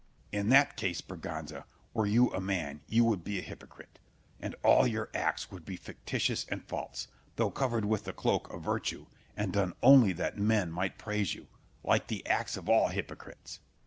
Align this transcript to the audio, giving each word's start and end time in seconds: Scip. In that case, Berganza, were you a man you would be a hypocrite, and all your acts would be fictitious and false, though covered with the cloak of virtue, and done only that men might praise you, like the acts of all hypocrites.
Scip. 0.33 0.39
In 0.39 0.49
that 0.49 0.77
case, 0.77 0.99
Berganza, 0.99 1.65
were 1.93 2.07
you 2.07 2.33
a 2.33 2.41
man 2.41 2.81
you 2.87 3.05
would 3.05 3.23
be 3.23 3.37
a 3.37 3.43
hypocrite, 3.43 3.99
and 4.39 4.55
all 4.63 4.87
your 4.87 5.09
acts 5.13 5.51
would 5.51 5.63
be 5.63 5.75
fictitious 5.75 6.43
and 6.49 6.67
false, 6.67 7.07
though 7.35 7.51
covered 7.51 7.85
with 7.85 8.05
the 8.05 8.11
cloak 8.13 8.51
of 8.51 8.63
virtue, 8.63 9.05
and 9.37 9.53
done 9.53 9.75
only 9.83 10.11
that 10.13 10.39
men 10.39 10.71
might 10.71 10.97
praise 10.97 11.35
you, 11.35 11.49
like 11.83 12.07
the 12.07 12.25
acts 12.25 12.57
of 12.57 12.67
all 12.67 12.87
hypocrites. 12.87 13.59